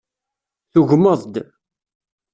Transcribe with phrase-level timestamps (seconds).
[0.71, 1.35] Tugmeḍ-d.